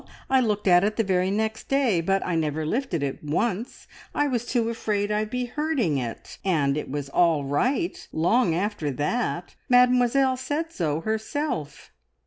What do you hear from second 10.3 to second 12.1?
said so herself!"